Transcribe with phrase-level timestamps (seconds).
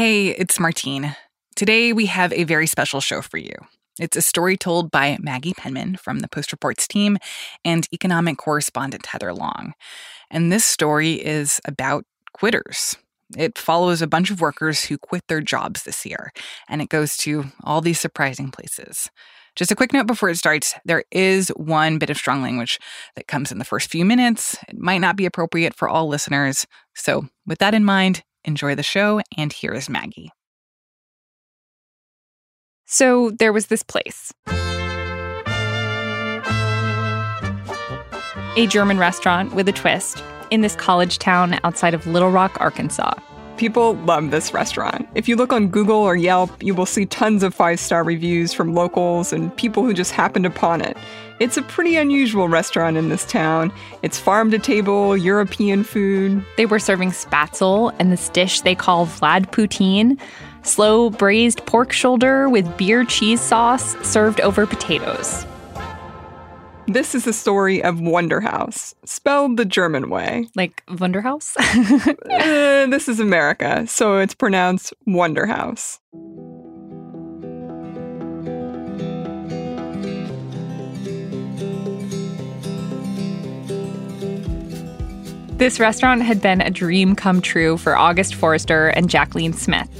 [0.00, 1.16] Hey, it's Martine.
[1.56, 3.50] Today we have a very special show for you.
[3.98, 7.18] It's a story told by Maggie Penman from the Post Reports team
[7.64, 9.72] and economic correspondent Heather Long.
[10.30, 12.96] And this story is about quitters.
[13.36, 16.32] It follows a bunch of workers who quit their jobs this year,
[16.68, 19.10] and it goes to all these surprising places.
[19.56, 22.78] Just a quick note before it starts there is one bit of strong language
[23.16, 24.56] that comes in the first few minutes.
[24.68, 26.68] It might not be appropriate for all listeners.
[26.94, 30.32] So, with that in mind, enjoy the show, and here is Maggie.
[32.86, 34.32] So, there was this place
[38.56, 40.20] a German restaurant with a twist
[40.50, 43.14] in this college town outside of Little Rock, Arkansas.
[43.56, 45.08] People love this restaurant.
[45.14, 48.52] If you look on Google or Yelp, you will see tons of five star reviews
[48.52, 50.96] from locals and people who just happened upon it.
[51.40, 53.72] It's a pretty unusual restaurant in this town.
[54.02, 56.44] It's farm to table, European food.
[56.56, 60.18] They were serving spatzel and this dish they call Vlad Poutine,
[60.62, 65.46] slow braised pork shoulder with beer cheese sauce served over potatoes.
[66.88, 70.48] This is the story of Wonder House, spelled the German way.
[70.56, 71.54] Like Wunderhaus?
[72.30, 75.46] uh, this is America, so it's pronounced Wonder
[85.58, 89.90] This restaurant had been a dream come true for August Forrester and Jacqueline Smith.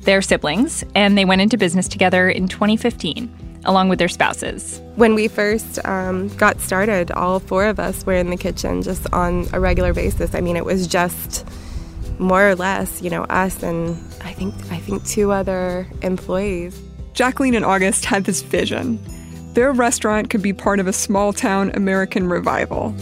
[0.00, 4.82] They're siblings, and they went into business together in 2015, along with their spouses.
[4.96, 9.06] When we first um, got started, all four of us were in the kitchen just
[9.12, 10.34] on a regular basis.
[10.34, 11.46] I mean, it was just
[12.18, 13.90] more or less, you know, us and
[14.24, 16.76] I think I think two other employees.
[17.12, 18.98] Jacqueline and August had this vision.
[19.52, 22.96] Their restaurant could be part of a small town American revival.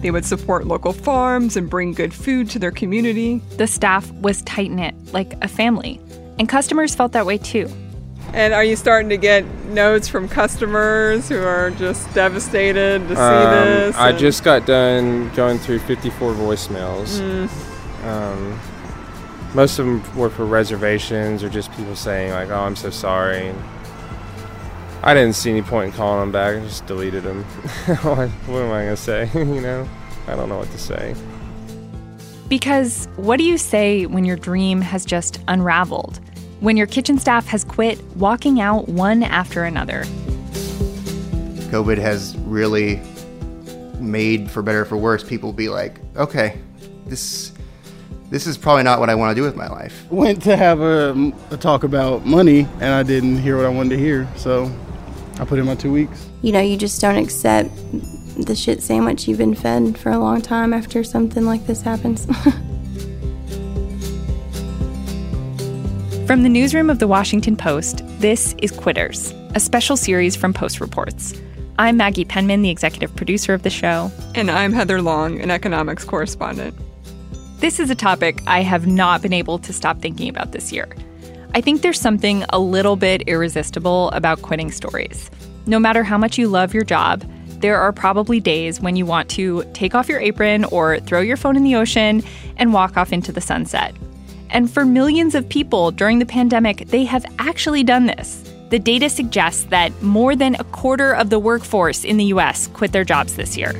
[0.00, 3.42] They would support local farms and bring good food to their community.
[3.56, 6.00] The staff was tight knit, like a family,
[6.38, 7.68] and customers felt that way too.
[8.32, 13.20] And are you starting to get notes from customers who are just devastated to see
[13.22, 13.96] Um, this?
[13.96, 17.20] I and- just got done going through 54 voicemails.
[17.20, 17.48] Mm.
[18.06, 18.60] Um,
[19.54, 23.52] most of them were for reservations or just people saying like, "Oh, I'm so sorry."
[25.08, 26.56] And I didn't see any point in calling him back.
[26.56, 27.42] I just deleted him.
[28.02, 29.30] what what am I gonna say?
[29.34, 29.88] you know,
[30.26, 31.14] I don't know what to say.
[32.50, 36.20] Because what do you say when your dream has just unraveled?
[36.60, 40.04] When your kitchen staff has quit, walking out one after another?
[41.70, 43.00] COVID has really
[43.98, 46.60] made, for better or for worse, people be like, okay,
[47.06, 47.52] this
[48.28, 50.04] this is probably not what I want to do with my life.
[50.10, 53.96] went to have a, a talk about money and I didn't hear what I wanted
[53.96, 54.28] to hear.
[54.36, 54.70] So
[55.38, 56.28] I put in my two weeks.
[56.42, 57.70] You know, you just don't accept
[58.44, 62.26] the shit sandwich you've been fed for a long time after something like this happens.
[66.26, 70.78] From the newsroom of the Washington Post, this is Quitters, a special series from Post
[70.78, 71.32] Reports.
[71.78, 74.12] I'm Maggie Penman, the executive producer of the show.
[74.34, 76.74] And I'm Heather Long, an economics correspondent.
[77.60, 80.88] This is a topic I have not been able to stop thinking about this year.
[81.58, 85.28] I think there's something a little bit irresistible about quitting stories.
[85.66, 87.28] No matter how much you love your job,
[87.60, 91.36] there are probably days when you want to take off your apron or throw your
[91.36, 92.22] phone in the ocean
[92.58, 93.92] and walk off into the sunset.
[94.50, 98.48] And for millions of people during the pandemic, they have actually done this.
[98.70, 102.92] The data suggests that more than a quarter of the workforce in the US quit
[102.92, 103.72] their jobs this year.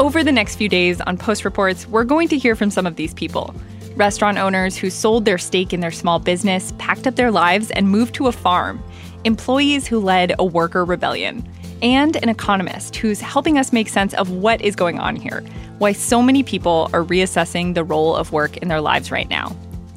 [0.00, 2.96] Over the next few days on Post Reports, we're going to hear from some of
[2.96, 3.54] these people.
[3.96, 7.90] Restaurant owners who sold their stake in their small business, packed up their lives, and
[7.90, 8.82] moved to a farm.
[9.24, 11.46] Employees who led a worker rebellion.
[11.82, 15.44] And an economist who's helping us make sense of what is going on here,
[15.76, 19.54] why so many people are reassessing the role of work in their lives right now,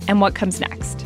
[0.09, 1.05] and what comes next.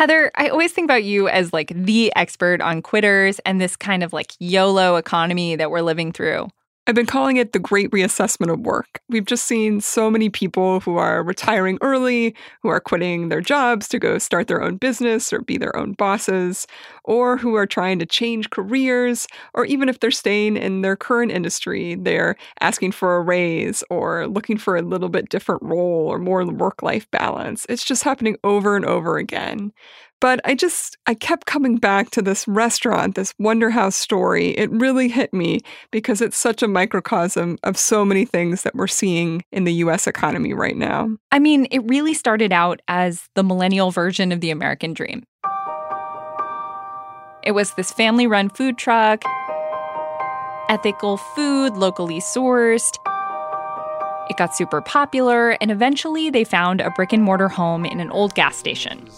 [0.00, 4.02] Heather, I always think about you as like the expert on quitters and this kind
[4.02, 6.48] of like YOLO economy that we're living through.
[6.86, 9.00] I've been calling it the great reassessment of work.
[9.08, 13.86] We've just seen so many people who are retiring early, who are quitting their jobs
[13.88, 16.66] to go start their own business or be their own bosses,
[17.04, 21.30] or who are trying to change careers, or even if they're staying in their current
[21.30, 26.18] industry, they're asking for a raise or looking for a little bit different role or
[26.18, 27.66] more work life balance.
[27.68, 29.72] It's just happening over and over again.
[30.20, 34.50] But I just, I kept coming back to this restaurant, this Wonder House story.
[34.50, 38.86] It really hit me because it's such a microcosm of so many things that we're
[38.86, 41.08] seeing in the US economy right now.
[41.32, 45.24] I mean, it really started out as the millennial version of the American dream.
[47.42, 49.22] It was this family run food truck,
[50.68, 52.94] ethical food, locally sourced.
[54.28, 58.10] It got super popular, and eventually they found a brick and mortar home in an
[58.10, 59.08] old gas station.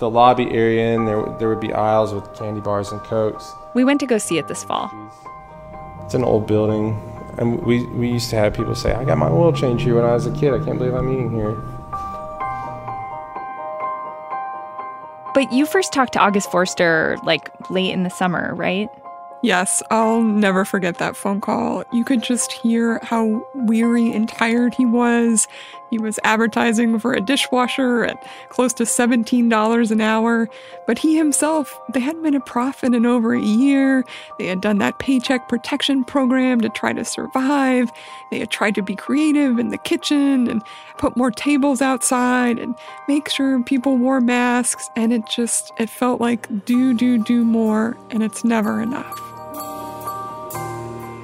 [0.00, 3.52] The lobby area, and there, there would be aisles with candy bars and cokes.
[3.74, 4.90] We went to go see it this fall.
[6.02, 6.98] It's an old building,
[7.36, 10.04] and we, we used to have people say, I got my oil change here when
[10.06, 10.54] I was a kid.
[10.54, 11.54] I can't believe I'm eating here.
[15.34, 18.88] But you first talked to August Forster like late in the summer, right?
[19.42, 21.84] Yes, I'll never forget that phone call.
[21.92, 25.46] You could just hear how weary and tired he was.
[25.90, 30.48] He was advertising for a dishwasher at close to $17 an hour,
[30.86, 34.04] but he himself, they hadn't been a profit in over a year.
[34.38, 37.90] They had done that paycheck protection program to try to survive.
[38.30, 40.62] They had tried to be creative in the kitchen and
[40.98, 42.76] put more tables outside and
[43.08, 47.96] make sure people wore masks, and it just it felt like do do do more
[48.10, 49.18] and it's never enough.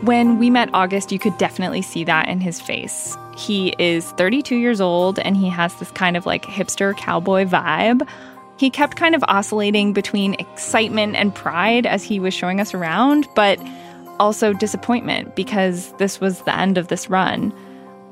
[0.03, 3.17] When we met August, you could definitely see that in his face.
[3.37, 8.07] He is 32 years old and he has this kind of like hipster cowboy vibe.
[8.57, 13.29] He kept kind of oscillating between excitement and pride as he was showing us around,
[13.35, 13.61] but
[14.19, 17.53] also disappointment because this was the end of this run.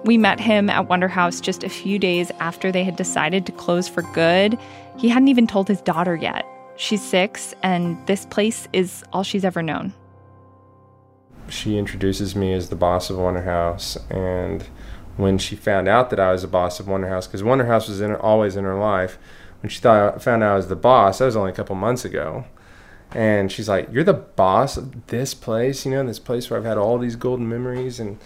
[0.04, 3.52] We met him at Wonder House just a few days after they had decided to
[3.52, 4.58] close for good.
[4.98, 6.44] He hadn't even told his daughter yet.
[6.76, 9.94] She's six, and this place is all she's ever known
[11.48, 14.66] she introduces me as the boss of Wonder House, and
[15.16, 17.88] when she found out that I was the boss of Wonder House, because Wonder House
[17.88, 19.18] was in always in her life,
[19.60, 22.04] when she thought found out I was the boss, that was only a couple months
[22.04, 22.44] ago,
[23.12, 26.66] and she's like, "You're the boss of this place, you know, this place where I've
[26.66, 28.18] had all these golden memories," and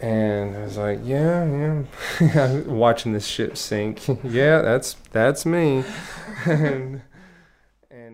[0.00, 1.84] and I was like, "Yeah,
[2.20, 4.06] yeah," watching this ship sink.
[4.24, 5.84] yeah, that's that's me.
[6.44, 7.02] and,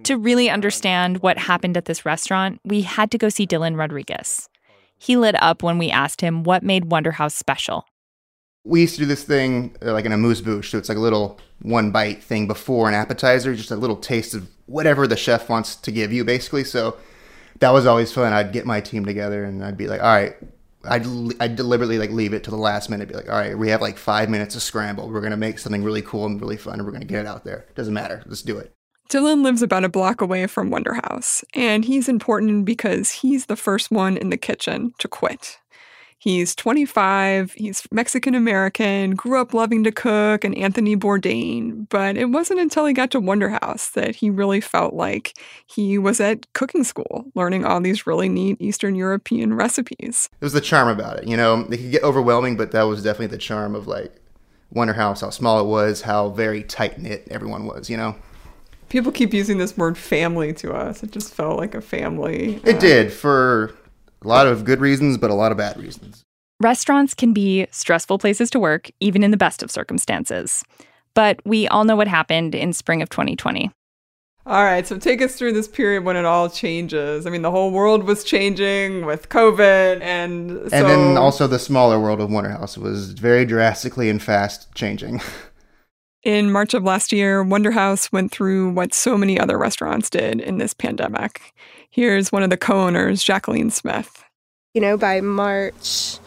[0.04, 4.48] to really understand what happened at this restaurant, we had to go see Dylan Rodriguez.
[4.98, 7.86] He lit up when we asked him what made Wonder House special.
[8.64, 11.38] We used to do this thing uh, like an amuse-bouche, so it's like a little
[11.62, 15.76] one bite thing before an appetizer, just a little taste of whatever the chef wants
[15.76, 16.64] to give you, basically.
[16.64, 16.96] So
[17.60, 18.32] that was always fun.
[18.32, 20.36] I'd get my team together and I'd be like, all right,
[20.84, 21.06] I'd,
[21.40, 23.80] I'd deliberately like leave it to the last minute, be like, all right, we have
[23.80, 25.08] like five minutes to scramble.
[25.08, 27.44] We're gonna make something really cool and really fun, and we're gonna get it out
[27.44, 27.66] there.
[27.74, 28.72] Doesn't matter, let's do it.
[29.08, 33.56] Dylan lives about a block away from Wonder House, and he's important because he's the
[33.56, 35.58] first one in the kitchen to quit.
[36.18, 42.26] He's 25, he's Mexican American, grew up loving to cook and Anthony Bourdain, but it
[42.26, 46.52] wasn't until he got to Wonder House that he really felt like he was at
[46.52, 50.28] cooking school, learning all these really neat Eastern European recipes.
[50.38, 51.26] It was the charm about it.
[51.26, 54.14] You know, it could get overwhelming, but that was definitely the charm of like
[54.70, 58.16] Wonder House, how small it was, how very tight knit everyone was, you know?
[58.88, 61.02] People keep using this word family to us.
[61.02, 62.60] It just felt like a family.
[62.64, 63.74] It uh, did for
[64.22, 66.22] a lot of good reasons, but a lot of bad reasons.
[66.60, 70.64] Restaurants can be stressful places to work, even in the best of circumstances.
[71.14, 73.70] But we all know what happened in spring of 2020.
[74.48, 77.26] All right, so take us through this period when it all changes.
[77.26, 80.76] I mean, the whole world was changing with COVID, and so...
[80.76, 85.20] and then also the smaller world of Wonder House was very drastically and fast changing.
[86.28, 90.42] In March of last year, Wonder House went through what so many other restaurants did
[90.42, 91.54] in this pandemic.
[91.88, 94.22] Here's one of the co owners, Jacqueline Smith.
[94.74, 96.18] You know, by March,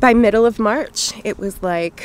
[0.00, 2.02] by middle of March, it was like,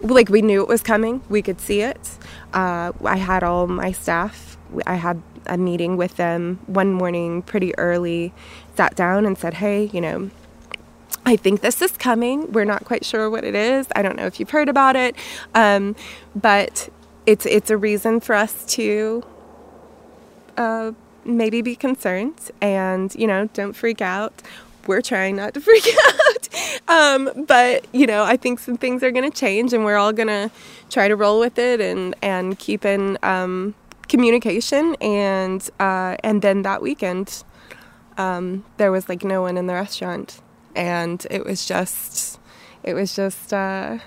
[0.00, 1.22] like we knew it was coming.
[1.28, 2.18] We could see it.
[2.52, 4.56] Uh, I had all my staff.
[4.86, 8.32] I had a meeting with them one morning pretty early,
[8.76, 10.30] sat down and said, hey, you know,
[11.26, 12.52] I think this is coming.
[12.52, 13.86] We're not quite sure what it is.
[13.96, 15.16] I don't know if you've heard about it,
[15.54, 15.96] um,
[16.34, 16.90] but
[17.24, 19.24] it's it's a reason for us to
[20.58, 20.92] uh,
[21.24, 22.50] maybe be concerned.
[22.60, 24.42] And you know, don't freak out.
[24.86, 26.48] We're trying not to freak out,
[26.88, 30.12] um, but you know, I think some things are going to change, and we're all
[30.12, 30.50] going to
[30.90, 33.74] try to roll with it and and keep in um,
[34.08, 34.94] communication.
[35.00, 37.44] And uh, and then that weekend,
[38.18, 40.42] um, there was like no one in the restaurant
[40.74, 42.38] and it was just
[42.82, 43.98] it was just uh,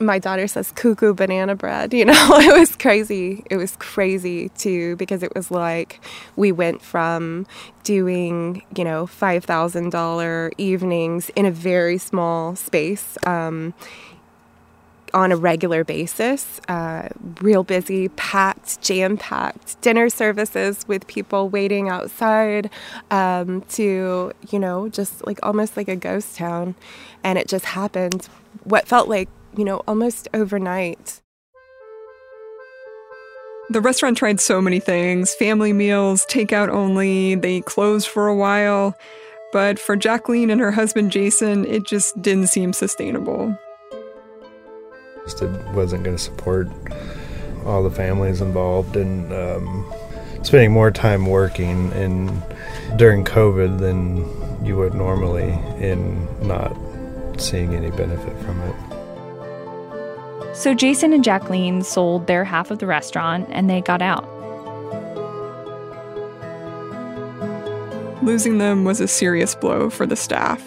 [0.00, 4.96] my daughter says cuckoo banana bread you know it was crazy it was crazy too
[4.96, 6.00] because it was like
[6.36, 7.46] we went from
[7.84, 13.74] doing you know $5000 evenings in a very small space um,
[15.14, 17.08] on a regular basis, uh,
[17.40, 22.68] real busy, packed, jam packed dinner services with people waiting outside
[23.10, 26.74] um, to, you know, just like almost like a ghost town.
[27.22, 28.28] And it just happened,
[28.64, 31.20] what felt like, you know, almost overnight.
[33.70, 38.94] The restaurant tried so many things family meals, takeout only, they closed for a while.
[39.52, 43.56] But for Jacqueline and her husband Jason, it just didn't seem sustainable.
[45.24, 46.68] Just it wasn't going to support
[47.64, 49.92] all the families involved and um,
[50.42, 52.42] spending more time working in
[52.96, 54.18] during COVID than
[54.64, 55.52] you would normally
[55.84, 56.76] in not
[57.38, 58.76] seeing any benefit from it.
[60.54, 64.30] So Jason and Jacqueline sold their half of the restaurant and they got out.
[68.22, 70.62] Losing them was a serious blow for the staff.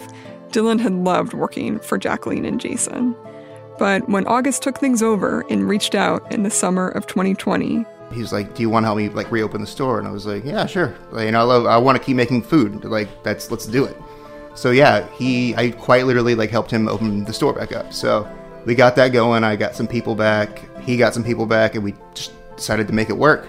[0.50, 3.16] Dylan had loved working for Jacqueline and Jason.
[3.78, 8.20] But when August took things over and reached out in the summer of 2020, he
[8.20, 10.26] was like, "Do you want to help me like reopen the store?" And I was
[10.26, 10.94] like, "Yeah, sure.
[11.10, 11.66] Like, you know, I love.
[11.66, 12.84] I want to keep making food.
[12.84, 13.96] Like, that's let's do it."
[14.54, 17.92] So yeah, he I quite literally like helped him open the store back up.
[17.92, 18.28] So
[18.64, 19.44] we got that going.
[19.44, 20.62] I got some people back.
[20.82, 23.48] He got some people back, and we just decided to make it work.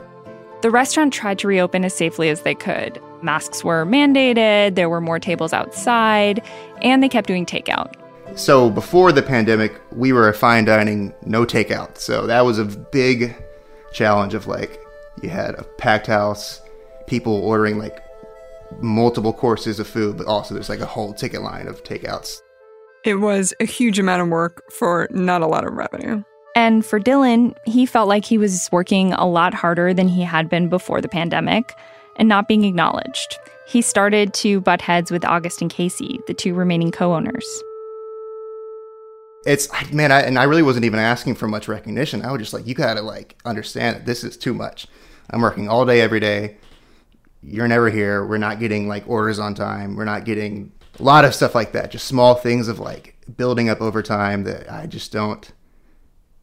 [0.62, 3.02] The restaurant tried to reopen as safely as they could.
[3.22, 6.42] Masks were mandated, there were more tables outside,
[6.82, 7.94] and they kept doing takeout.
[8.36, 11.98] So before the pandemic, we were a fine dining, no takeout.
[11.98, 13.36] So that was a big
[13.92, 14.80] challenge of like
[15.22, 16.62] you had a packed house,
[17.08, 18.02] people ordering like
[18.80, 22.42] multiple courses of food, but also there's like a whole ticket line of takeouts.
[23.04, 26.24] It was a huge amount of work for not a lot of revenue.
[26.56, 30.50] And for Dylan, he felt like he was working a lot harder than he had
[30.50, 31.74] been before the pandemic
[32.18, 33.38] and not being acknowledged.
[33.68, 37.46] He started to butt heads with August and Casey, the two remaining co owners.
[39.46, 42.24] It's, man, I, and I really wasn't even asking for much recognition.
[42.24, 44.88] I was just like, you gotta like understand that this is too much.
[45.30, 46.58] I'm working all day, every day.
[47.42, 48.26] You're never here.
[48.26, 49.96] We're not getting like orders on time.
[49.96, 51.92] We're not getting a lot of stuff like that.
[51.92, 55.50] Just small things of like building up over time that I just don't.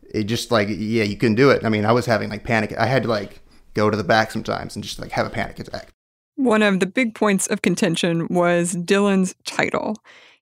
[0.08, 1.64] It just like yeah, you can do it.
[1.64, 2.74] I mean, I was having like panic.
[2.78, 3.40] I had to like
[3.74, 5.90] go to the back sometimes and just like have a panic attack.
[6.36, 9.96] One of the big points of contention was Dylan's title.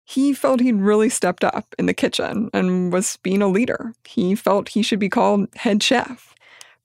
[0.04, 3.94] He felt he'd really stepped up in the kitchen and was being a leader.
[4.06, 6.34] He felt he should be called head chef.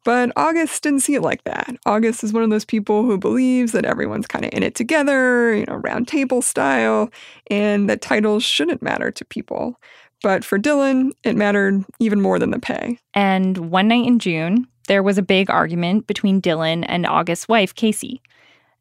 [0.06, 1.76] But August didn't see it like that.
[1.86, 5.54] August is one of those people who believes that everyone's kind of in it together,
[5.54, 7.12] you know, round table style,
[7.52, 9.80] and that titles shouldn't matter to people.
[10.24, 13.00] But for Dylan, it mattered even more than the pay.
[13.14, 17.76] And one night in June, there was a big argument between Dylan and August's wife,
[17.76, 18.22] Casey.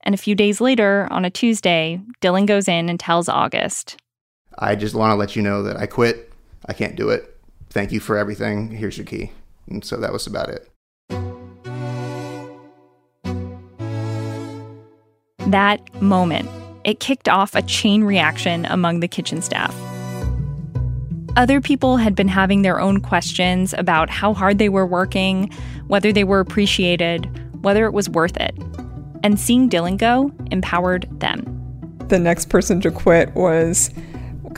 [0.03, 3.97] And a few days later, on a Tuesday, Dylan goes in and tells August
[4.61, 6.33] I just want to let you know that I quit.
[6.67, 7.39] I can't do it.
[7.71, 8.73] Thank you for everything.
[8.73, 9.31] Here's your key.
[9.69, 10.69] And so that was about it.
[15.47, 16.51] That moment,
[16.85, 19.75] it kicked off a chain reaction among the kitchen staff.
[21.37, 25.53] Other people had been having their own questions about how hard they were working,
[25.87, 27.27] whether they were appreciated,
[27.63, 28.59] whether it was worth it.
[29.23, 31.55] And seeing Dylan go empowered them.
[32.09, 33.91] The next person to quit was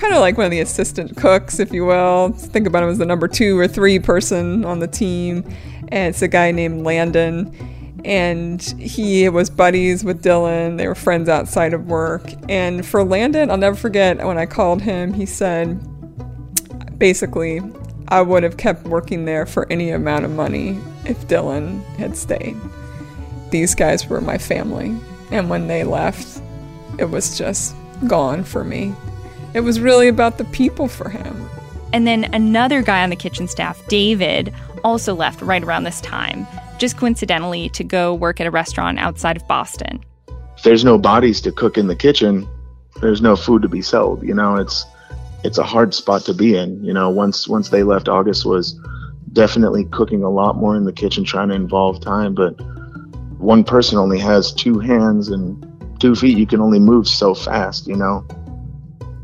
[0.01, 2.33] kind of like one of the assistant cooks, if you will.
[2.33, 5.45] Think about him as the number two or three person on the team.
[5.89, 7.55] And it's a guy named Landon
[8.05, 10.79] and he was buddies with Dylan.
[10.79, 12.23] They were friends outside of work.
[12.49, 15.79] And for Landon, I'll never forget when I called him, he said,
[16.99, 17.61] basically,
[18.09, 22.57] I would have kept working there for any amount of money if Dylan had stayed.
[23.51, 24.97] These guys were my family.
[25.31, 26.43] And when they left,
[26.99, 27.75] it was just
[28.07, 28.95] gone for me.
[29.53, 31.49] It was really about the people for him.
[31.93, 34.55] And then another guy on the kitchen staff, David,
[34.85, 36.47] also left right around this time
[36.81, 40.03] just coincidentally to go work at a restaurant outside of Boston.
[40.57, 42.49] If there's no bodies to cook in the kitchen,
[43.01, 44.23] there's no food to be sold.
[44.23, 44.87] You know, it's
[45.45, 46.83] it's a hard spot to be in.
[46.83, 48.79] You know, once once they left, August was
[49.33, 52.35] definitely cooking a lot more in the kitchen, trying to involve time.
[52.35, 52.53] But
[53.39, 55.67] one person only has two hands and
[56.01, 56.37] two feet.
[56.37, 57.87] You can only move so fast.
[57.87, 58.27] You know.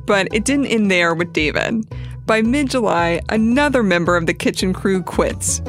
[0.07, 1.85] But it didn't end there with David.
[2.27, 5.61] By mid July, another member of the kitchen crew quits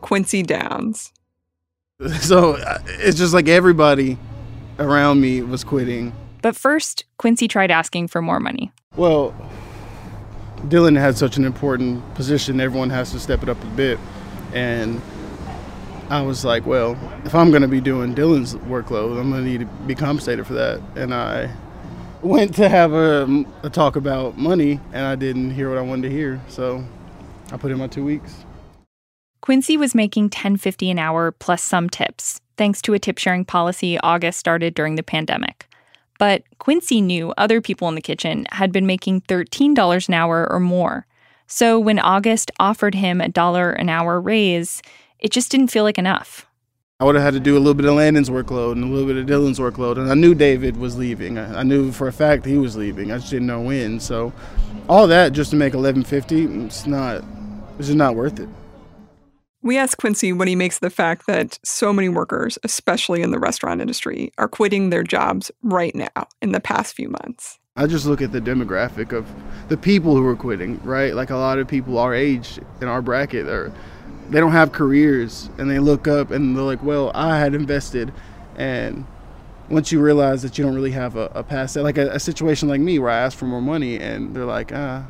[0.00, 1.12] Quincy Downs.
[2.20, 4.16] So uh, it's just like everybody
[4.78, 6.14] around me was quitting.
[6.40, 8.72] But first, Quincy tried asking for more money.
[8.96, 9.34] Well,
[10.68, 13.98] Dylan had such an important position, everyone has to step it up a bit.
[14.54, 15.02] And
[16.08, 19.50] I was like, well, if I'm going to be doing Dylan's workload, I'm going to
[19.50, 20.80] need to be compensated for that.
[20.96, 21.54] And I
[22.22, 26.08] went to have a, a talk about money, and I didn't hear what I wanted
[26.08, 26.40] to hear.
[26.48, 26.84] So
[27.52, 28.44] I put in my two weeks.
[29.40, 33.98] Quincy was making 10.50 an hour plus some tips, thanks to a tip sharing policy
[34.00, 35.66] August started during the pandemic.
[36.18, 40.60] But Quincy knew other people in the kitchen had been making $13 an hour or
[40.60, 41.06] more.
[41.46, 44.82] So when August offered him a dollar an hour raise,
[45.18, 46.46] it just didn't feel like enough.
[47.00, 49.06] I would have had to do a little bit of Landon's workload and a little
[49.06, 49.96] bit of Dylan's workload.
[49.96, 51.38] And I knew David was leaving.
[51.38, 53.10] I, I knew for a fact he was leaving.
[53.10, 54.00] I just didn't know when.
[54.00, 54.34] So
[54.86, 57.24] all that just to make 1150, it's not,
[57.78, 58.50] it's just not worth it.
[59.62, 63.30] We asked Quincy what he makes of the fact that so many workers, especially in
[63.30, 67.58] the restaurant industry, are quitting their jobs right now in the past few months.
[67.76, 69.26] I just look at the demographic of
[69.68, 71.14] the people who are quitting, right?
[71.14, 73.72] Like a lot of people our age in our bracket are
[74.30, 78.12] they don't have careers and they look up and they're like, well, I had invested.
[78.56, 79.04] And
[79.68, 82.68] once you realize that you don't really have a, a past, like a, a, situation
[82.68, 85.04] like me where I ask for more money and they're like, ah,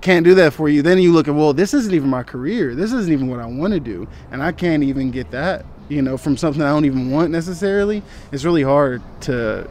[0.00, 0.82] can't do that for you.
[0.82, 2.74] Then you look at, well, this isn't even my career.
[2.74, 4.08] This isn't even what I want to do.
[4.30, 8.02] And I can't even get that, you know, from something I don't even want necessarily.
[8.32, 9.68] It's really hard to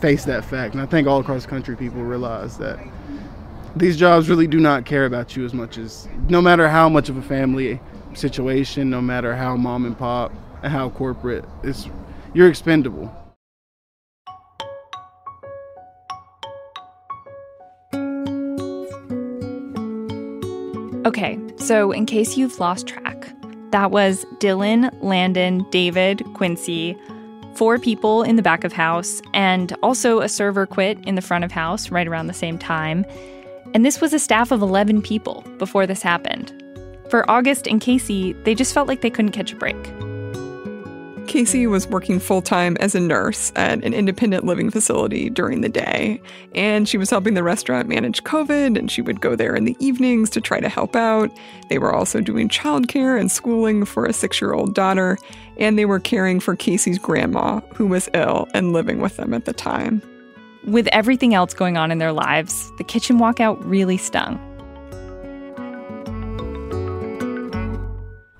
[0.00, 0.74] face that fact.
[0.74, 2.78] And I think all across the country people realize that
[3.76, 7.08] these jobs really do not care about you as much as no matter how much
[7.08, 7.80] of a family
[8.14, 11.88] situation, no matter how mom and pop how corporate, it's
[12.34, 13.14] you're expendable.
[21.06, 23.32] Okay, so in case you've lost track,
[23.70, 26.96] that was Dylan, Landon, David, Quincy,
[27.54, 31.44] four people in the back of house, and also a server quit in the front
[31.44, 33.04] of house right around the same time.
[33.74, 36.52] And this was a staff of 11 people before this happened.
[37.08, 39.76] For August and Casey, they just felt like they couldn't catch a break.
[41.30, 45.68] Casey was working full time as a nurse at an independent living facility during the
[45.68, 46.20] day,
[46.56, 49.76] and she was helping the restaurant manage COVID, and she would go there in the
[49.78, 51.30] evenings to try to help out.
[51.68, 55.18] They were also doing childcare and schooling for a six year old daughter,
[55.56, 59.44] and they were caring for Casey's grandma, who was ill and living with them at
[59.44, 60.02] the time.
[60.66, 64.36] With everything else going on in their lives, the kitchen walkout really stung.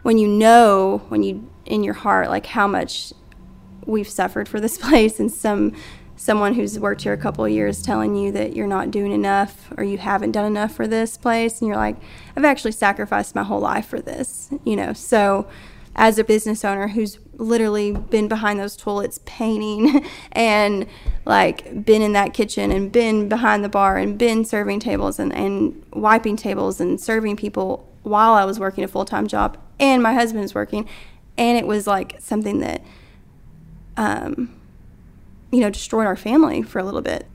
[0.02, 3.12] When you know, when you in your heart, like how much
[3.86, 5.74] we've suffered for this place, and some
[6.16, 9.72] someone who's worked here a couple of years telling you that you're not doing enough
[9.78, 11.96] or you haven't done enough for this place, and you're like,
[12.36, 14.92] I've actually sacrificed my whole life for this, you know.
[14.92, 15.48] So
[15.96, 20.86] as a business owner who's literally been behind those toilets painting and
[21.24, 25.32] like been in that kitchen and been behind the bar and been serving tables and,
[25.32, 30.02] and wiping tables and serving people while I was working a full time job and
[30.02, 30.88] my husband was working.
[31.36, 32.82] And it was like something that,
[33.96, 34.54] um,
[35.50, 37.26] you know, destroyed our family for a little bit.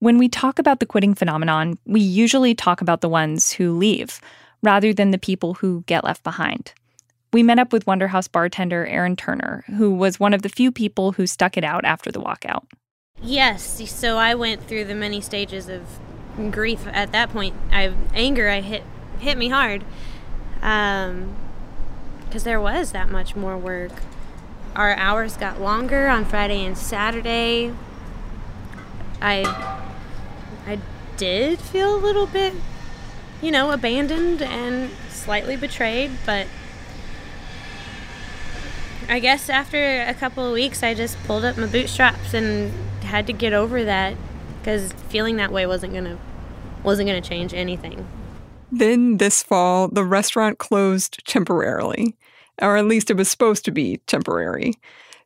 [0.00, 4.20] When we talk about the quitting phenomenon, we usually talk about the ones who leave
[4.62, 6.72] rather than the people who get left behind.
[7.32, 10.72] We met up with Wonder House bartender Erin Turner, who was one of the few
[10.72, 12.64] people who stuck it out after the walkout.
[13.20, 15.82] Yes, so I went through the many stages of
[16.50, 17.54] grief at that point.
[17.70, 18.82] I anger I hit
[19.18, 19.84] hit me hard.
[20.62, 21.34] Um
[22.24, 23.92] because there was that much more work.
[24.76, 27.74] Our hours got longer on Friday and Saturday.
[29.20, 29.42] I
[30.66, 30.78] I
[31.16, 32.54] did feel a little bit
[33.42, 36.46] you know, abandoned and slightly betrayed, but
[39.08, 42.72] I guess after a couple of weeks, I just pulled up my bootstraps and
[43.02, 44.16] had to get over that
[44.60, 46.18] because feeling that way wasn't gonna
[46.82, 48.06] wasn't gonna change anything.
[48.70, 52.16] Then this fall, the restaurant closed temporarily,
[52.60, 54.74] or at least it was supposed to be temporary.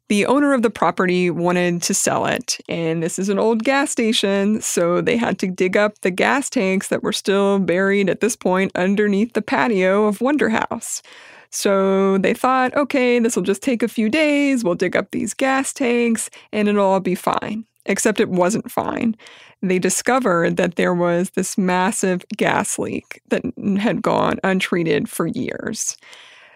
[0.08, 3.90] The owner of the property wanted to sell it, and this is an old gas
[3.90, 8.20] station, so they had to dig up the gas tanks that were still buried at
[8.20, 11.02] this point underneath the patio of Wonder House.
[11.50, 15.34] So they thought, okay, this will just take a few days, we'll dig up these
[15.34, 17.64] gas tanks, and it'll all be fine.
[17.86, 19.16] Except it wasn't fine.
[19.60, 23.42] They discovered that there was this massive gas leak that
[23.78, 25.96] had gone untreated for years.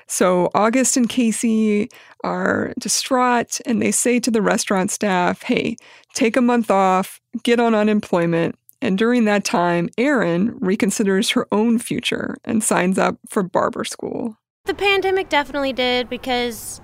[0.06, 1.88] So August and Casey
[2.22, 5.76] are distraught and they say to the restaurant staff, hey,
[6.14, 8.56] take a month off, get on unemployment.
[8.80, 14.36] And during that time, Erin reconsiders her own future and signs up for barber school.
[14.66, 16.80] The pandemic definitely did because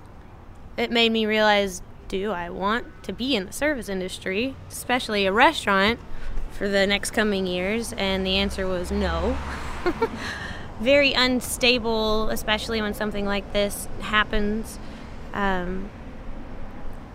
[0.77, 5.31] it made me realize do I want to be in the service industry, especially a
[5.31, 5.99] restaurant,
[6.51, 7.93] for the next coming years?
[7.93, 9.37] And the answer was no.
[10.83, 14.77] very unstable, especially when something like this happens.
[15.33, 15.89] Um,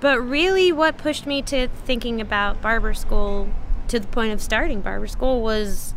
[0.00, 3.48] but really, what pushed me to thinking about barber school
[3.88, 5.94] to the point of starting barber school was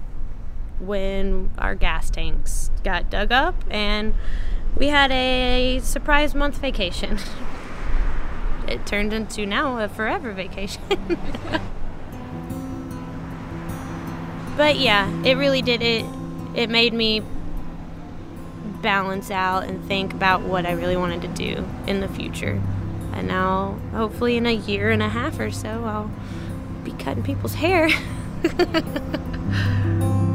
[0.79, 4.13] when our gas tanks got dug up and
[4.75, 7.19] we had a surprise month vacation.
[8.67, 10.81] it turned into now a forever vacation.
[14.57, 16.05] but yeah, it really did it
[16.53, 17.21] it made me
[18.81, 22.61] balance out and think about what I really wanted to do in the future.
[23.13, 26.11] And now, hopefully, in a year and a half or so, I'll
[26.83, 27.89] be cutting people's hair.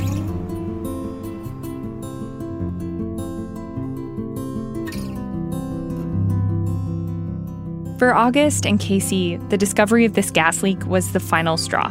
[7.98, 11.90] For August and Casey, the discovery of this gas leak was the final straw.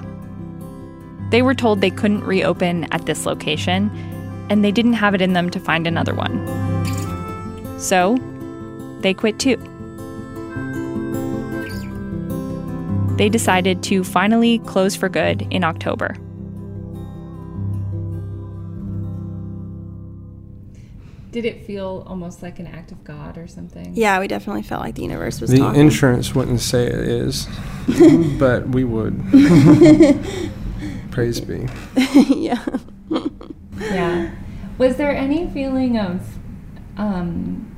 [1.32, 3.90] They were told they couldn't reopen at this location,
[4.50, 6.46] and they didn't have it in them to find another one.
[7.80, 8.18] So,
[9.02, 9.58] they quit too.
[13.18, 16.16] They decided to finally close for good in October.
[21.32, 23.92] Did it feel almost like an act of God or something?
[23.94, 25.82] Yeah, we definitely felt like the universe was The talking.
[25.82, 27.48] insurance wouldn't say it is,
[28.40, 29.22] but we would.
[31.12, 31.68] Praise be.
[32.30, 32.64] yeah.
[34.78, 34.88] Yeah.
[34.88, 36.38] Was there any feeling of,
[36.98, 37.76] um,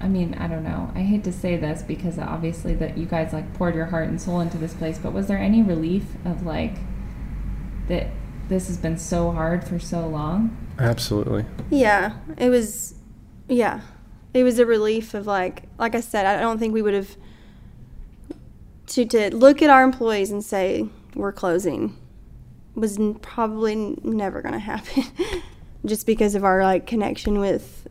[0.00, 0.90] I mean, I don't know.
[0.94, 4.20] I hate to say this because obviously that you guys like poured your heart and
[4.20, 6.76] soul into this place, but was there any relief of like
[7.88, 8.08] that
[8.48, 10.56] this has been so hard for so long?
[10.78, 11.44] Absolutely.
[11.70, 12.94] Yeah, it was.
[13.48, 13.80] Yeah,
[14.32, 17.16] it was a relief of like, like I said, I don't think we would have
[18.88, 21.96] to to look at our employees and say we're closing
[22.74, 25.04] was probably never going to happen,
[25.84, 27.86] just because of our like connection with.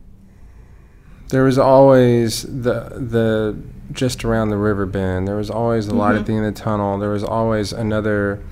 [1.28, 3.56] There was always the the
[3.92, 5.28] just around the river bend.
[5.28, 6.98] There was always the light at the end of the tunnel.
[6.98, 8.42] There was always another.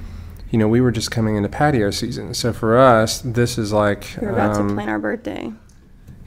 [0.51, 4.17] You know, we were just coming into patio season, so for us, this is like.
[4.21, 5.53] We're about um, to plan our birthday.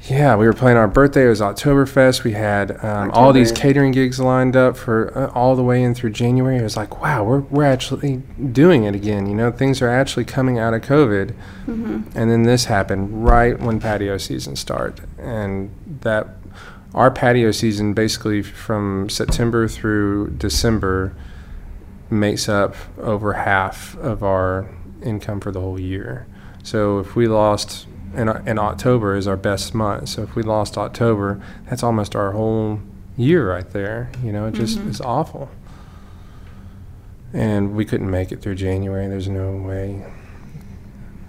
[0.10, 1.26] Yeah, we were planning our birthday.
[1.26, 2.24] It was Oktoberfest.
[2.24, 5.94] We had um, all these catering gigs lined up for uh, all the way in
[5.94, 6.58] through January.
[6.58, 8.18] It was like, wow, we're we're actually
[8.52, 9.28] doing it again.
[9.28, 11.36] You know, things are actually coming out of COVID.
[11.68, 12.16] Mhm.
[12.16, 15.70] And then this happened right when patio season started, and
[16.02, 16.30] that
[16.96, 21.14] our patio season basically from September through December
[22.10, 24.68] makes up over half of our
[25.04, 26.26] income for the whole year.
[26.64, 30.10] So if we lost in, in October is our best month.
[30.10, 32.80] So if we lost October, that's almost our whole
[33.18, 34.10] year right there.
[34.24, 34.90] You know, it just Mhm.
[34.90, 35.50] is awful.
[37.34, 39.08] And we couldn't make it through January.
[39.08, 40.06] There's no way.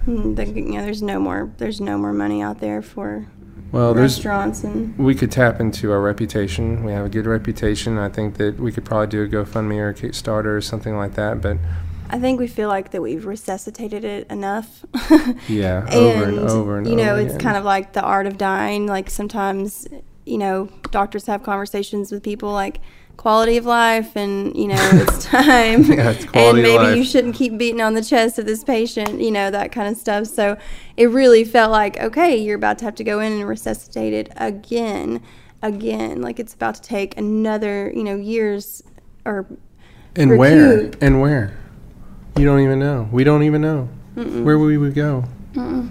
[0.07, 1.51] The- you know, there's no more.
[1.59, 3.27] There's no more money out there for
[3.71, 4.99] Well, restaurants and.
[4.99, 6.83] we could tap into our reputation.
[6.83, 7.99] We have a good reputation.
[7.99, 11.15] I think that we could probably do a GoFundMe or a Kickstarter or something like
[11.15, 11.41] that.
[11.41, 11.59] But
[12.13, 14.85] I think we feel like that we've resuscitated it enough.
[15.49, 17.41] Yeah, over and over and you know, over it's again.
[17.41, 18.87] kind of like the art of dying.
[18.87, 19.89] Like sometimes,
[20.25, 22.81] you know, doctors have conversations with people like
[23.17, 25.85] quality of life, and you know, it's time.
[25.85, 29.21] Yeah, it's and maybe you shouldn't keep beating on the chest of this patient.
[29.21, 30.27] You know, that kind of stuff.
[30.27, 30.57] So
[30.97, 34.33] it really felt like okay, you're about to have to go in and resuscitate it
[34.37, 35.23] again,
[35.63, 36.21] again.
[36.21, 38.83] Like it's about to take another, you know, years
[39.25, 39.47] or
[40.15, 41.57] and where and where?
[42.37, 43.09] You don't even know.
[43.13, 43.89] We don't even know.
[44.17, 44.45] Mm-mm.
[44.45, 45.25] Where we would go.
[45.53, 45.91] Mm-mm.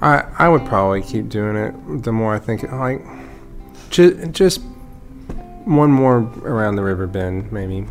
[0.00, 2.02] I I would probably keep doing it.
[2.02, 3.04] The more I think, like,
[3.90, 4.60] just just
[5.64, 7.86] one more around the river bend, maybe.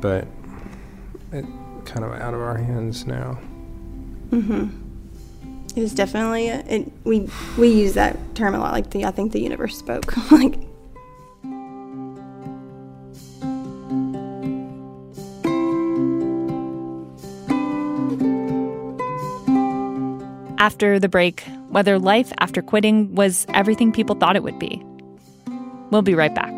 [0.00, 0.26] But
[1.32, 1.44] it
[1.84, 3.38] kind of out of our hands now.
[4.30, 4.68] Mm-hmm.
[5.76, 6.92] It was definitely a, it.
[7.04, 8.72] We we use that term a lot.
[8.72, 10.16] Like the I think the universe spoke.
[10.30, 10.67] like
[20.58, 24.84] After the break, whether life after quitting was everything people thought it would be.
[25.90, 26.52] We'll be right back.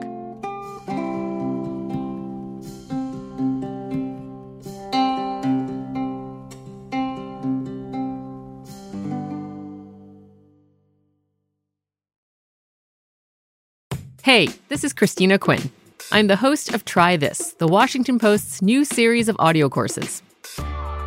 [14.23, 15.71] Hey, this is Christina Quinn.
[16.11, 20.23] I'm the host of Try This, the Washington Post's new series of audio courses.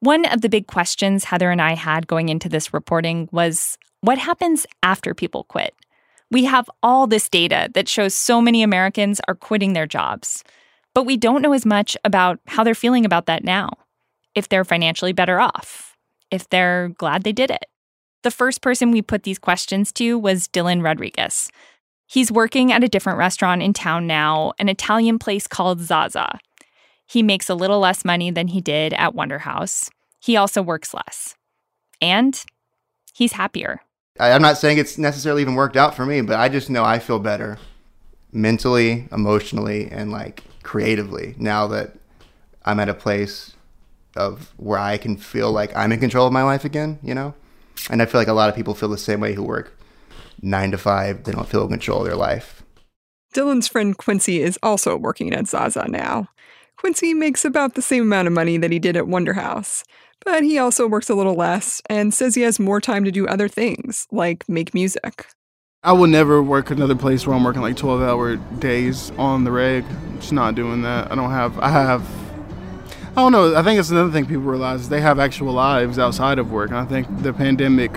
[0.00, 4.16] One of the big questions Heather and I had going into this reporting was what
[4.16, 5.74] happens after people quit?
[6.30, 10.42] We have all this data that shows so many Americans are quitting their jobs,
[10.94, 13.68] but we don't know as much about how they're feeling about that now.
[14.34, 15.98] If they're financially better off,
[16.30, 17.66] if they're glad they did it.
[18.22, 21.50] The first person we put these questions to was Dylan Rodriguez.
[22.06, 26.38] He's working at a different restaurant in town now, an Italian place called Zaza.
[27.10, 29.90] He makes a little less money than he did at Wonder House.
[30.20, 31.34] He also works less.
[32.00, 32.40] And
[33.12, 33.80] he's happier.
[34.20, 36.84] I, I'm not saying it's necessarily even worked out for me, but I just know
[36.84, 37.58] I feel better
[38.30, 41.96] mentally, emotionally, and like creatively now that
[42.64, 43.56] I'm at a place
[44.14, 47.34] of where I can feel like I'm in control of my life again, you know?
[47.90, 49.76] And I feel like a lot of people feel the same way who work
[50.42, 51.24] nine to five.
[51.24, 52.62] They don't feel in control of their life.
[53.34, 56.28] Dylan's friend Quincy is also working at Zaza now.
[56.80, 59.84] Quincy makes about the same amount of money that he did at Wonder House,
[60.24, 63.26] but he also works a little less and says he has more time to do
[63.26, 65.26] other things, like make music.
[65.82, 69.50] I will never work another place where I'm working like 12 hour days on the
[69.50, 69.84] reg.
[70.20, 71.12] Just not doing that.
[71.12, 72.02] I don't have, I have,
[73.10, 73.54] I don't know.
[73.54, 76.70] I think it's another thing people realize they have actual lives outside of work.
[76.70, 77.90] And I think the pandemic,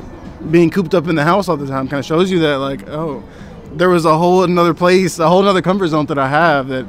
[0.52, 2.86] being cooped up in the house all the time, kind of shows you that, like,
[2.90, 3.24] oh,
[3.72, 6.86] there was a whole another place, a whole another comfort zone that I have that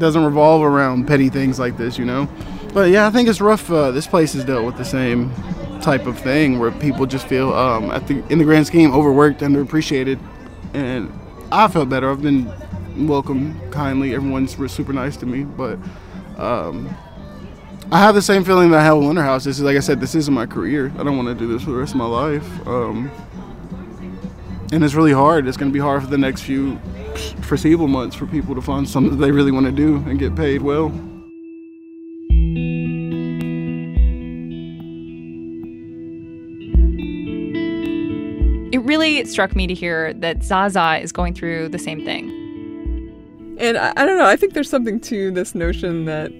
[0.00, 2.28] doesn't revolve around petty things like this, you know?
[2.72, 3.70] But yeah, I think it's rough.
[3.70, 5.32] Uh, this place has dealt with the same
[5.80, 9.40] type of thing where people just feel, um, at the, in the grand scheme, overworked,
[9.40, 10.18] underappreciated.
[10.74, 11.12] And
[11.52, 12.10] I felt better.
[12.10, 12.52] I've been
[13.06, 14.14] welcomed kindly.
[14.14, 15.44] Everyone's super nice to me.
[15.44, 15.78] But
[16.38, 16.88] um,
[17.92, 19.44] I have the same feeling that I have with Wonder House.
[19.44, 20.92] This is, like I said, this isn't my career.
[20.98, 22.66] I don't want to do this for the rest of my life.
[22.66, 23.10] Um,
[24.72, 25.48] and it's really hard.
[25.48, 26.80] It's going to be hard for the next few
[27.42, 30.34] foreseeable months for people to find something that they really want to do and get
[30.34, 30.92] paid well.
[38.72, 42.30] It really struck me to hear that Zaza is going through the same thing.
[43.58, 46.32] And I, I don't know, I think there's something to this notion that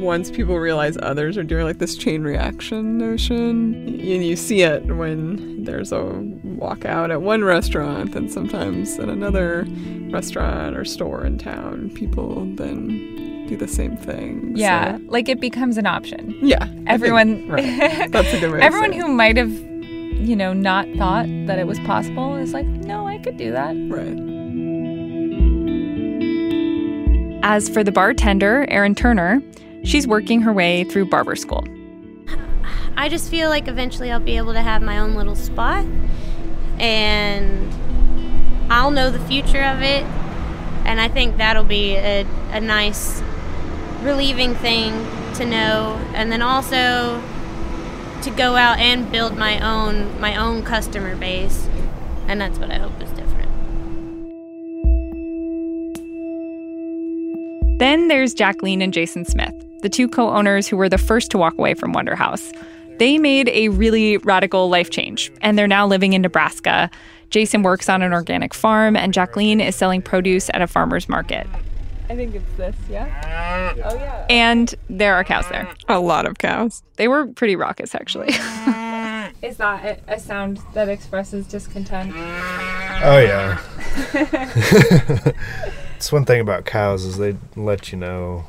[0.00, 4.84] once people realize others are doing like this chain reaction notion, and you see it
[4.86, 9.66] when there's a walkout at one restaurant and sometimes at another
[10.10, 14.52] restaurant or store in town, people then do the same thing.
[14.56, 16.36] Yeah, So- like it becomes an option.
[16.40, 16.62] yeah.
[16.62, 18.10] I think- Everyone, right.
[18.12, 21.58] That's a good way to everyone say who might have, you know, not thought that
[21.58, 23.74] it was possible is like, no, I could do that.
[23.88, 24.16] Right.
[27.42, 29.42] As for the bartender, Erin Turner,
[29.84, 31.64] she's working her way through barber school.
[32.96, 35.86] I just feel like eventually I'll be able to have my own little spot
[36.78, 37.72] and
[38.70, 40.04] I'll know the future of it.
[40.84, 43.22] And I think that'll be a, a nice
[44.02, 44.92] relieving thing
[45.34, 46.00] to know.
[46.14, 47.22] And then also
[48.22, 51.68] to go out and build my own my own customer base.
[52.28, 53.50] And that's what I hope is different.
[57.78, 61.38] Then there's Jacqueline and Jason Smith, the two co owners who were the first to
[61.38, 62.52] walk away from Wonder House.
[62.98, 66.90] They made a really radical life change, and they're now living in Nebraska.
[67.30, 71.46] Jason works on an organic farm, and Jacqueline is selling produce at a farmer's market.
[72.08, 73.72] I think it's this, yeah?
[73.84, 74.26] Oh, yeah.
[74.28, 75.72] And there are cows there.
[75.88, 76.82] A lot of cows.
[76.96, 78.28] They were pretty raucous, actually.
[79.42, 82.12] Is that a, a sound that expresses discontent?
[82.14, 83.58] Oh yeah.
[85.96, 88.44] it's one thing about cows is they let you know.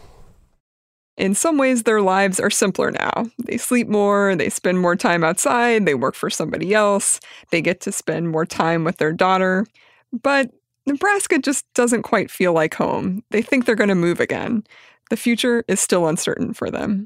[1.21, 3.27] In some ways, their lives are simpler now.
[3.45, 7.19] They sleep more, they spend more time outside, they work for somebody else,
[7.51, 9.67] they get to spend more time with their daughter.
[10.11, 10.49] But
[10.87, 13.23] Nebraska just doesn't quite feel like home.
[13.29, 14.63] They think they're going to move again.
[15.11, 17.05] The future is still uncertain for them.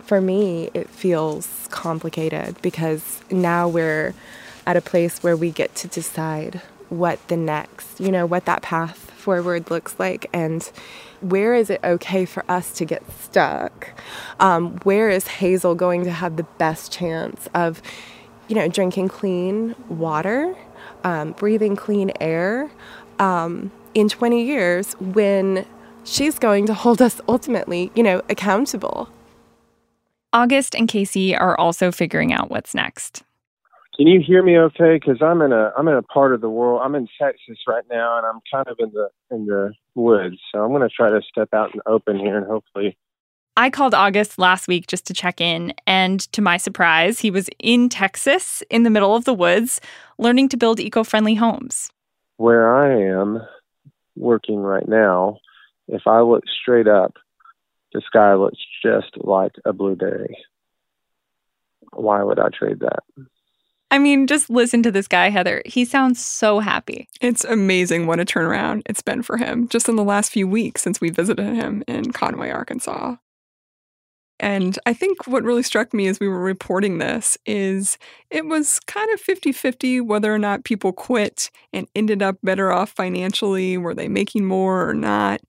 [0.00, 4.12] For me, it feels complicated because now we're
[4.66, 8.62] at a place where we get to decide what the next, you know, what that
[8.62, 10.70] path forward looks like and
[11.20, 13.90] where is it okay for us to get stuck?
[14.40, 17.80] Um, where is Hazel going to have the best chance of,
[18.48, 20.54] you know, drinking clean water,
[21.04, 22.70] um, breathing clean air
[23.18, 25.64] um, in 20 years when
[26.04, 29.08] she's going to hold us ultimately, you know, accountable?
[30.32, 33.22] August and Casey are also figuring out what's next.
[33.96, 34.94] Can you hear me okay?
[34.94, 36.80] Because I'm in a I'm in a part of the world.
[36.82, 40.36] I'm in Texas right now, and I'm kind of in the in the woods.
[40.50, 42.96] So I'm going to try to step out and open here, and hopefully.
[43.54, 47.50] I called August last week just to check in, and to my surprise, he was
[47.58, 49.78] in Texas in the middle of the woods
[50.16, 51.90] learning to build eco friendly homes.
[52.38, 53.42] Where I am
[54.16, 55.36] working right now,
[55.86, 57.18] if I look straight up,
[57.92, 60.38] the sky looks just like a blueberry.
[61.92, 63.00] Why would I trade that?
[63.92, 65.60] I mean, just listen to this guy, Heather.
[65.66, 67.08] He sounds so happy.
[67.20, 70.80] It's amazing what a turnaround it's been for him just in the last few weeks
[70.80, 73.16] since we visited him in Conway, Arkansas.
[74.40, 77.98] And I think what really struck me as we were reporting this is
[78.30, 82.72] it was kind of 50 50 whether or not people quit and ended up better
[82.72, 83.76] off financially.
[83.76, 85.42] Were they making more or not?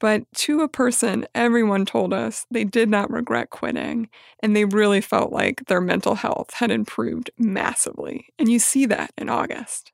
[0.00, 4.08] But to a person, everyone told us they did not regret quitting
[4.40, 8.28] and they really felt like their mental health had improved massively.
[8.38, 9.92] And you see that in August.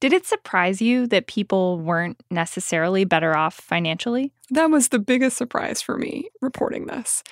[0.00, 4.32] Did it surprise you that people weren't necessarily better off financially?
[4.50, 7.22] That was the biggest surprise for me reporting this.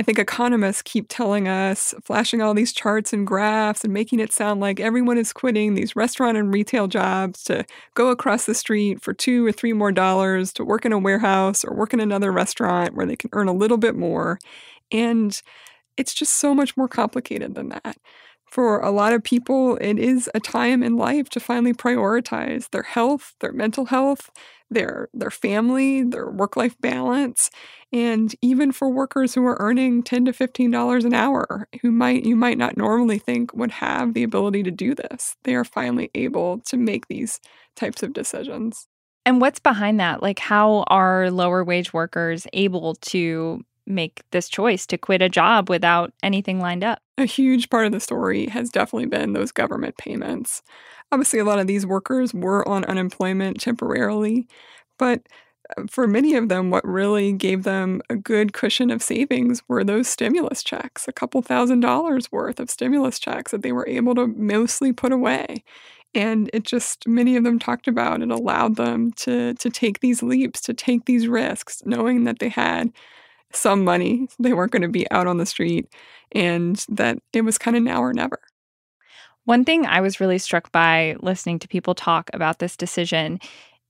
[0.00, 4.32] I think economists keep telling us, flashing all these charts and graphs and making it
[4.32, 9.02] sound like everyone is quitting these restaurant and retail jobs to go across the street
[9.02, 12.32] for two or three more dollars to work in a warehouse or work in another
[12.32, 14.38] restaurant where they can earn a little bit more.
[14.90, 15.38] And
[15.98, 17.98] it's just so much more complicated than that
[18.50, 22.82] for a lot of people, it is a time in life to finally prioritize their
[22.82, 24.28] health, their mental health,
[24.70, 27.50] their their family, their work-life balance,
[27.92, 32.24] and even for workers who are earning 10 to 15 dollars an hour, who might
[32.24, 35.36] you might not normally think would have the ability to do this.
[35.44, 37.40] They are finally able to make these
[37.76, 38.86] types of decisions.
[39.26, 40.22] And what's behind that?
[40.22, 45.68] Like how are lower wage workers able to make this choice to quit a job
[45.68, 47.00] without anything lined up.
[47.18, 50.62] A huge part of the story has definitely been those government payments.
[51.12, 54.46] Obviously, a lot of these workers were on unemployment temporarily,
[54.98, 55.22] but
[55.76, 59.82] uh, for many of them, what really gave them a good cushion of savings were
[59.84, 64.14] those stimulus checks, a couple thousand dollars worth of stimulus checks that they were able
[64.14, 65.64] to mostly put away.
[66.14, 70.22] And it just, many of them talked about it allowed them to, to take these
[70.22, 72.92] leaps, to take these risks, knowing that they had
[73.52, 74.28] some money.
[74.40, 75.88] They weren't going to be out on the street
[76.32, 78.40] and that it was kind of now or never.
[79.44, 83.40] One thing I was really struck by listening to people talk about this decision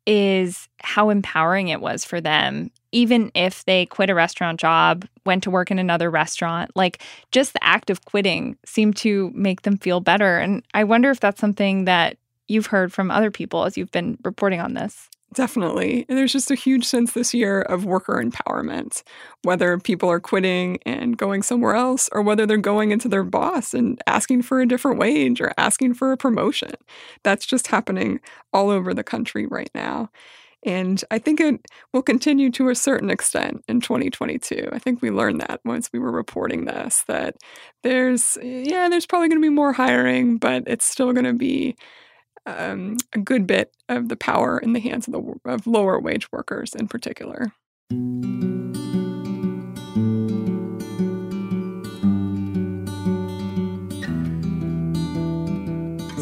[0.07, 2.71] is how empowering it was for them.
[2.93, 7.53] Even if they quit a restaurant job, went to work in another restaurant, like just
[7.53, 10.39] the act of quitting seemed to make them feel better.
[10.39, 12.17] And I wonder if that's something that
[12.49, 15.09] you've heard from other people as you've been reporting on this.
[15.33, 16.05] Definitely.
[16.09, 19.05] And there's just a huge sense this year of worker empowerment,
[19.45, 23.73] whether people are quitting and going somewhere else or whether they're going into their boss
[23.73, 26.73] and asking for a different wage or asking for a promotion.
[27.23, 28.19] That's just happening
[28.53, 30.11] all over the country right now.
[30.67, 31.61] And I think it
[31.93, 34.69] will continue to a certain extent in 2022.
[34.73, 37.37] I think we learned that once we were reporting this that
[37.83, 41.77] there's, yeah, there's probably going to be more hiring, but it's still going to be
[42.59, 46.31] um, a good bit of the power in the hands of the of lower wage
[46.33, 47.53] workers in particular.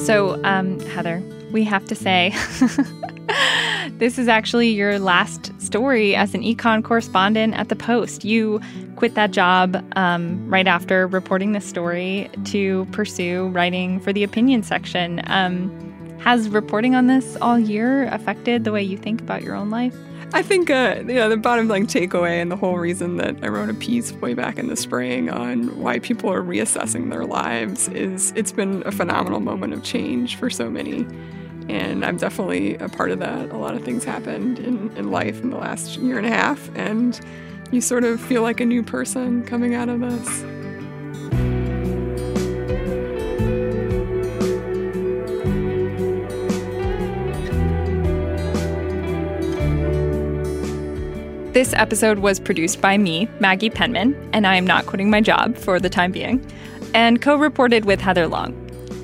[0.08, 2.34] So, um, Heather, we have to say
[3.98, 8.24] this is actually your last story as an econ correspondent at the Post.
[8.24, 8.60] You
[8.96, 14.62] quit that job um, right after reporting this story to pursue writing for the opinion
[14.62, 15.20] section.
[15.26, 15.87] Um,
[16.20, 19.94] has reporting on this all year affected the way you think about your own life?
[20.34, 23.48] I think, uh, you know, the bottom line takeaway and the whole reason that I
[23.48, 27.88] wrote a piece way back in the spring on why people are reassessing their lives
[27.88, 31.06] is it's been a phenomenal moment of change for so many.
[31.70, 33.50] And I'm definitely a part of that.
[33.50, 36.70] A lot of things happened in, in life in the last year and a half,
[36.74, 37.18] and
[37.70, 40.44] you sort of feel like a new person coming out of this.
[51.58, 55.56] This episode was produced by me, Maggie Penman, and I am not quitting my job
[55.56, 56.40] for the time being,
[56.94, 58.54] and co reported with Heather Long.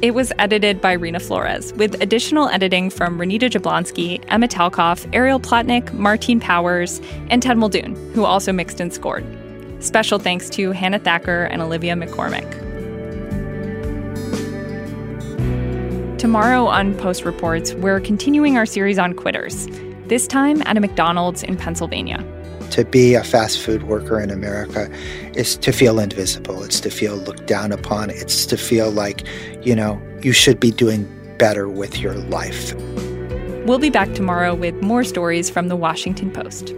[0.02, 5.40] It was edited by Reena Flores, with additional editing from Renita Jablonski, Emma Talkoff, Ariel
[5.40, 9.26] Plotnick, Martine Powers, and Ted Muldoon, who also mixed and scored.
[9.80, 12.48] Special thanks to Hannah Thacker and Olivia McCormick.
[16.18, 19.66] Tomorrow on Post Reports, we're continuing our series on quitters,
[20.06, 22.24] this time at a McDonald's in Pennsylvania
[22.70, 24.90] to be a fast food worker in America
[25.34, 26.62] is to feel invisible.
[26.62, 28.10] It's to feel looked down upon.
[28.10, 29.26] It's to feel like,
[29.62, 32.74] you know, you should be doing better with your life.
[33.64, 36.74] We'll be back tomorrow with more stories from the Washington Post.